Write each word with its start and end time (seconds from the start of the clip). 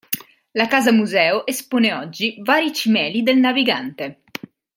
La 0.53 0.65
casa 0.65 0.91
museo 0.91 1.45
espone 1.45 1.93
oggi 1.93 2.33
vari 2.41 2.73
cimeli 2.73 3.21
del 3.21 3.37
navigante. 3.37 4.23